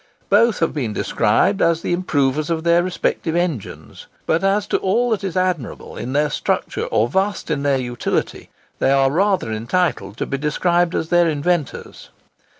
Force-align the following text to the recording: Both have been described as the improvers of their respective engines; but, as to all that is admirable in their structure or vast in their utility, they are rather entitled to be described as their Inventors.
Both 0.31 0.61
have 0.61 0.73
been 0.73 0.93
described 0.93 1.61
as 1.61 1.83
the 1.83 1.93
improvers 1.93 2.49
of 2.49 2.63
their 2.63 2.81
respective 2.81 3.35
engines; 3.35 4.07
but, 4.25 4.43
as 4.43 4.65
to 4.65 4.77
all 4.79 5.11
that 5.11 5.23
is 5.23 5.37
admirable 5.37 5.95
in 5.95 6.13
their 6.13 6.31
structure 6.31 6.85
or 6.85 7.07
vast 7.07 7.51
in 7.51 7.61
their 7.61 7.77
utility, 7.77 8.49
they 8.79 8.89
are 8.89 9.11
rather 9.11 9.51
entitled 9.51 10.17
to 10.17 10.25
be 10.25 10.39
described 10.39 10.95
as 10.95 11.09
their 11.09 11.29
Inventors. 11.29 12.09